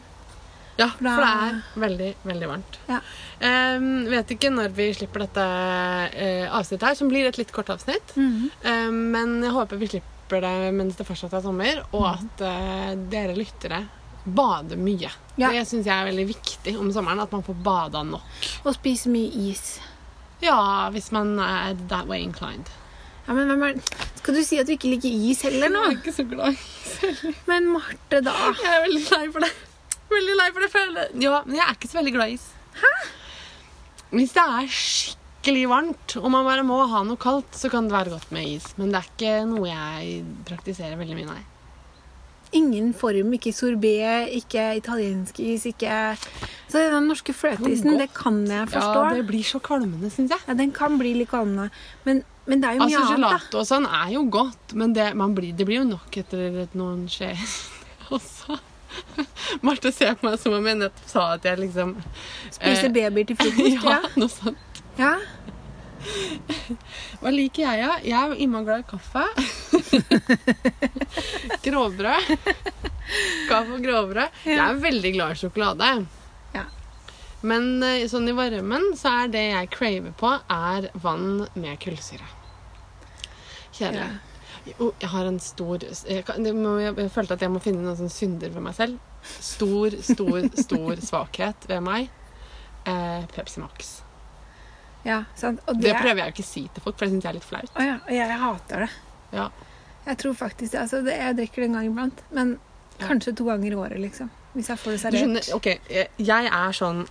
[0.78, 2.80] Ja, for det er veldig, veldig varmt.
[2.90, 3.00] Ja.
[3.40, 7.70] Um, vet ikke når vi slipper dette uh, avsnittet her, som blir et litt kort
[7.70, 8.16] avsnitt.
[8.16, 8.32] Mm
[8.64, 8.88] -hmm.
[8.90, 12.14] um, men jeg håper vi slipper det mens det fortsatt er sommer, og Mhm.
[12.14, 13.86] at uh, dere lyttere
[14.26, 15.12] bader mye.
[15.38, 15.52] Ja.
[15.52, 18.22] Det syns jeg er veldig viktig om sommeren, at man får bada nok.
[18.66, 19.80] Og spise mye is.
[20.42, 22.66] Ja, hvis man er that way inclined.
[23.28, 23.82] Ja, men hvem er
[24.16, 25.80] Skal du si at du ikke liker is heller nå?
[25.84, 27.36] Jeg er ikke så glad i is heller.
[27.48, 28.32] Men Marte, da.
[28.64, 29.52] Jeg er veldig lei for det.
[30.12, 30.72] Veldig lei for det.
[30.74, 31.22] føler jeg.
[31.26, 32.48] Ja, men jeg er ikke så veldig glad i is.
[32.82, 32.94] Hæ?
[34.16, 37.96] Hvis det er skikkelig varmt, og man bare må ha noe kaldt, så kan det
[37.98, 38.70] være godt med is.
[38.78, 41.44] Men det er ikke noe jeg praktiserer veldig mye, nei.
[42.56, 43.96] Ingen form, ikke sorbé,
[44.38, 45.96] ikke italiensk is, ikke
[46.70, 49.02] Så den norske fløteisen, det kan jeg forstå.
[49.10, 50.40] Ja, det blir så kvalmende, syns jeg.
[50.48, 51.68] Ja, den kan bli litt kvalmende.
[52.06, 53.32] Men, men det er jo mye Altså, annet, da.
[53.34, 56.62] Gelato og sånn er jo godt, men det, man blir, det blir jo nok etter
[56.64, 57.42] et- noen skjeer
[58.16, 58.60] også.
[59.66, 61.96] Marte ser på meg som om jeg nettopp sa at jeg liksom
[62.50, 63.82] Spiser eh, babyer til frokost.
[63.90, 64.14] ja, ja.
[64.20, 64.84] noe sånt.
[65.00, 65.16] ja.
[67.22, 67.94] Hva liker jeg, ja?
[68.06, 69.24] Jeg er innmari glad i kaffe.
[71.66, 72.30] grovbrød.
[73.50, 74.38] Kaffe og grovbrød.
[74.46, 75.90] Jeg er veldig glad i sjokolade.
[76.54, 76.68] Ja.
[77.42, 82.30] Men eh, sånn i varmen så er det jeg craver på, er vann med kullsyre.
[83.76, 84.35] Kjedelig.
[84.66, 88.14] Jo, jeg har en stor jeg, det jeg, følte at jeg må finne noen sånn
[88.14, 88.98] synder ved meg selv.
[89.26, 92.10] Stor, stor, stor svakhet ved meg.
[92.86, 94.00] Eh, Pepsi Max.
[95.06, 95.62] ja sant.
[95.70, 97.40] Og Det prøver jeg jo ikke å si til folk, for det syns jeg er
[97.40, 97.74] litt flaut.
[97.74, 98.90] Å ja, og jeg hater det.
[99.36, 99.50] Ja.
[100.06, 100.80] Jeg tror faktisk det.
[100.82, 102.26] Altså, det, jeg drikker det en gang iblant.
[102.34, 102.58] Men
[103.02, 104.34] kanskje to ganger i året, liksom.
[104.56, 107.06] Hvis jeg får det Du skjønner, ok, jeg, jeg er sånn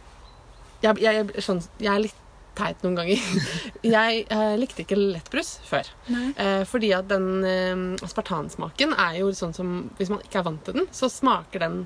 [0.85, 2.21] jeg, jeg, sånn jeg er litt
[2.59, 3.21] teit noen ganger.
[3.97, 5.89] Jeg eh, likte ikke lettbrus før.
[6.11, 10.65] Eh, fordi at den eh, aspartansmaken er jo sånn som Hvis man ikke er vant
[10.67, 11.85] til den, så smaker den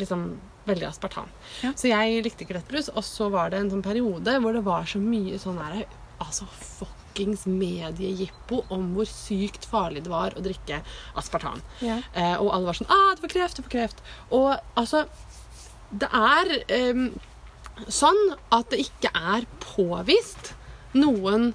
[0.00, 0.28] liksom
[0.66, 1.30] veldig aspartan.
[1.62, 1.72] Ja.
[1.78, 2.90] Så jeg likte ikke lettbrus.
[2.94, 6.46] Og så var det en sånn periode hvor det var så mye sånn her Altså
[6.48, 10.78] fuckings mediejippo om hvor sykt farlig det var å drikke
[11.20, 11.60] aspartan.
[11.84, 11.98] Ja.
[12.16, 14.00] Eh, og alle var sånn ah, 'Du får kreft, du får kreft'.
[14.32, 15.04] Og altså
[15.92, 16.54] Det er
[17.88, 18.20] sånn
[18.54, 20.54] at det ikke er påvist
[20.96, 21.50] noen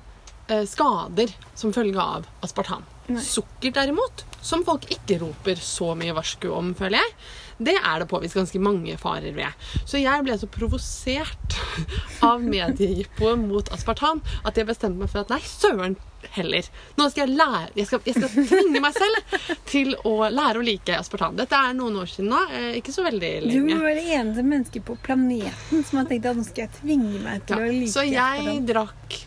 [0.48, 2.86] eh, skader som følge av aspartam.
[3.12, 3.22] Nei.
[3.26, 7.16] Sukker derimot, som folk ikke roper så mye varsku om, føler jeg,
[7.62, 9.66] det er det påvist ganske mange farer ved.
[9.86, 11.58] Så jeg ble så provosert
[12.30, 15.98] av mediejippoet mot aspartam at jeg bestemte meg for at nei, søren
[16.36, 16.68] heller.
[16.98, 20.66] Nå skal jeg lære Jeg skal, jeg skal tvinge meg selv til å lære å
[20.66, 21.36] like aspartam.
[21.40, 22.40] Dette er noen år siden nå.
[22.52, 23.76] eh, Ikke så veldig Du lenge.
[23.76, 27.20] må være det eneste mennesket på planeten som har tenkt at nå skal jeg tvinge
[27.24, 28.66] meg til Ja, å like så jeg Aspartam.
[28.72, 29.18] drakk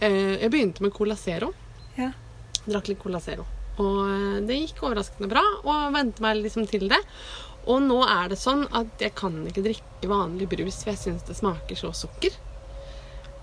[0.00, 1.52] eh, Jeg begynte med Cola Zero.
[1.96, 2.10] Ja.
[2.66, 3.46] Drakk litt Cola Zero.
[3.82, 7.00] Og eh, det gikk overraskende bra, og vente meg liksom til det.
[7.70, 11.22] Og nå er det sånn at jeg kan ikke drikke vanlig brus, for jeg syns
[11.28, 12.34] det smaker så sukker.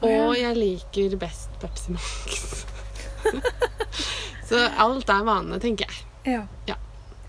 [0.04, 2.65] Og jeg liker best Pepsi Max.
[4.49, 6.05] så alt er vane, tenker jeg.
[6.65, 6.75] Ja.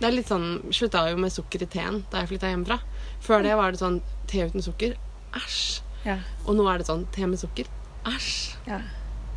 [0.00, 2.78] Det er litt sånn, Slutta jo med sukker i teen da jeg flytta hjemmefra.
[3.20, 3.98] Før det var det sånn
[4.30, 4.94] te uten sukker.
[5.36, 5.58] Æsj.
[6.06, 6.16] Ja.
[6.46, 7.68] Og nå er det sånn te med sukker.
[8.08, 8.56] Æsj.
[8.70, 8.80] ja.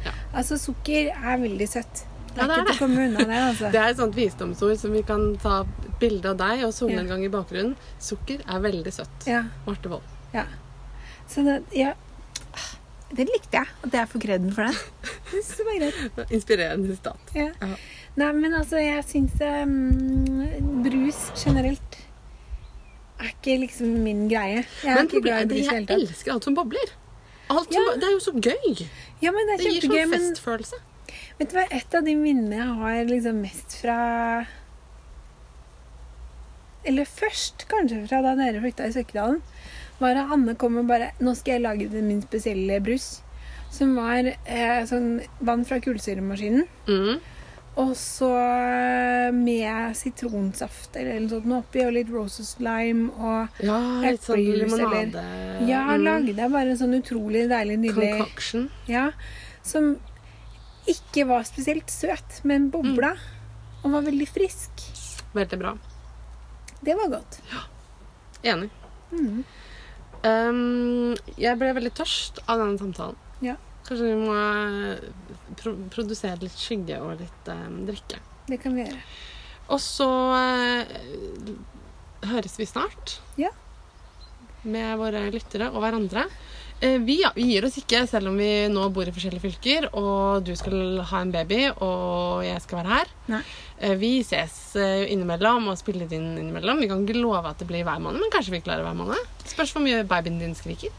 [0.03, 0.11] Ja.
[0.35, 2.01] Altså, sukker er veldig søtt.
[2.33, 3.69] Det Ja, er det er ikke komme unna det, altså.
[3.75, 5.61] Det er et sånt visdomsord som vi kan ta
[6.01, 7.03] bilde av deg og Ja.
[7.13, 7.75] gang i bakgrunnen.
[8.03, 9.27] Sukker er veldig søtt.
[9.29, 10.03] Ja, Marte Wold.
[10.33, 10.43] ja.
[11.27, 11.93] Så det, ja,
[13.17, 13.67] det likte jeg.
[13.87, 14.77] At jeg får kreden for den.
[15.31, 16.31] Det synes jeg var greit.
[16.37, 17.33] Inspirerende stat.
[17.37, 17.49] Ja.
[17.61, 17.75] Ja.
[18.15, 21.99] Nei, men altså, jeg syns um, brus generelt
[23.23, 24.63] er ikke liksom min greie.
[24.83, 26.01] Jeg Men ikke glad i brus i det jeg hele tatt.
[26.03, 26.91] elsker alt som bobler.
[27.53, 27.95] Alt som, Ja.
[28.01, 28.83] Det er jo så gøy.
[29.23, 30.81] Ja, men det er Det gir sånn Men festfølelse.
[31.39, 33.97] vet du hva, et av de minnene jeg har liksom mest fra
[36.85, 39.39] Eller først, kanskje, fra da dere flytta i Søkkedalen,
[39.99, 43.21] var at Hanne kom og bare Nå skal jeg lage min spesielle brus.
[43.73, 46.67] Som var eh, sånn vann fra kullsyremaskinen.
[46.87, 47.21] Mm.
[47.81, 48.27] Og så
[49.33, 55.23] med sitronsaft eller noe sånt oppi, og litt roses lime og Ja, litt sånn limonade.
[55.67, 56.03] Ja, Mm.
[56.05, 58.69] lagde jeg bare en sånn utrolig deilig, nydelig Concoction.
[58.87, 59.11] Ja,
[59.63, 59.97] som
[60.87, 63.15] ikke var spesielt søt, men bobla.
[63.83, 64.71] Og var veldig frisk.
[65.33, 65.73] Veldig bra.
[66.83, 67.39] Det var godt.
[68.43, 68.69] Enig.
[69.11, 69.43] Mm.
[70.23, 73.17] Um, jeg ble veldig tørst av denne samtalen.
[73.43, 73.57] Ja.
[73.83, 75.01] Kanskje vi må eh,
[75.59, 78.21] pro produsere litt skygge og litt um, drikke.
[78.47, 79.01] Det kan vi gjøre.
[79.75, 81.51] Og så uh,
[82.31, 83.51] høres vi snart Ja.
[84.63, 86.23] med våre lyttere og hverandre.
[86.83, 89.85] Eh, vi, ja, vi gir oss ikke, selv om vi nå bor i forskjellige fylker,
[89.95, 93.13] og du skal ha en baby, og jeg skal være her.
[93.31, 93.39] Nei.
[93.79, 96.83] Eh, vi ses eh, innimellom og spiller inn innimellom.
[96.83, 99.31] Vi kan ikke love at det blir hver måned, men kanskje vi klarer hver måned.
[99.47, 100.91] Spørs hvor mye babyen din skriker.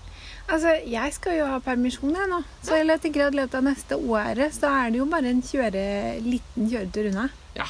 [0.49, 3.69] Altså, jeg skal jo ha permisjon jeg nå, så jeg tenker at i løpet av
[3.69, 5.87] neste året så er det jo bare en kjøre,
[6.25, 7.31] liten kjøretur unna.
[7.57, 7.69] Ja.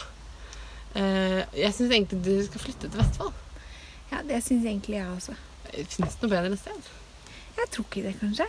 [0.94, 3.38] Jeg syns egentlig du skal flytte til Vestfold.
[4.12, 5.34] Ja, det syns egentlig jeg også.
[5.74, 6.94] Fins det noe bedre sted?
[7.58, 8.46] Jeg tror ikke det, kanskje.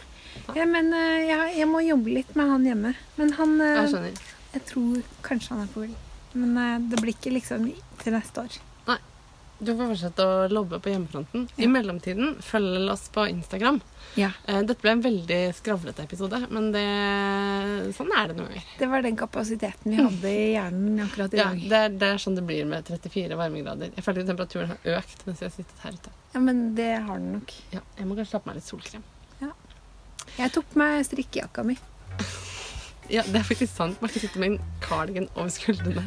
[0.55, 2.93] Ja, men eh, jeg, jeg må jobbe litt med han hjemme.
[3.19, 4.23] Men han eh, Jeg skjønner.
[4.55, 5.91] Jeg tror kanskje han er på vei.
[6.35, 7.69] Men eh, det blir ikke liksom
[8.01, 8.57] til neste år.
[9.57, 11.45] Du får fortsette å lobbe på hjemmefronten.
[11.55, 13.77] I mellomtiden, følg oss på Instagram.
[14.19, 14.29] Ja.
[14.51, 16.83] Eh, Dette ble en veldig skravlete episode, men det,
[17.95, 18.65] sånn er det noen ganger.
[18.79, 21.63] Det var den kapasiteten vi hadde i hjernen akkurat i Ja, dag.
[21.71, 23.93] det, er, det er sånn det blir med 34 varmegrader.
[23.95, 26.13] Jeg føler at temperaturen har økt mens jeg har sittet her ute.
[26.35, 27.55] Ja, men det har den nok.
[27.71, 29.07] Ja, jeg må kanskje ta på meg litt solkrem.
[29.39, 29.53] Ja.
[30.35, 31.79] Jeg tok på meg strikkejakka mi.
[33.07, 33.99] Ja, det er faktisk sant.
[34.01, 36.05] Man kan sitte med en cardigan over skuldrene.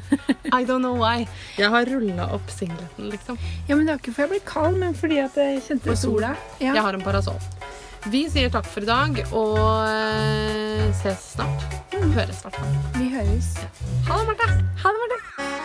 [0.55, 1.27] I don't know why.
[1.59, 3.39] Jeg har rulla opp singleten, liksom.
[3.69, 6.01] Ja, men Det var ikke fordi jeg ble kald, men fordi at jeg kjente For
[6.07, 6.35] sola.
[6.63, 6.73] Ja.
[6.73, 7.41] Jeg har en parasoll.
[8.09, 9.59] Vi sier takk for i dag, og
[9.91, 11.67] eh, ses snart.
[11.99, 12.61] Høres, snart.
[12.97, 13.55] Vi høres.
[14.09, 14.53] Ha det, Marte.
[14.85, 15.58] Ha det, Marte.